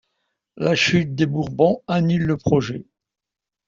[0.57, 2.87] La chute des Bourbons annule le projet.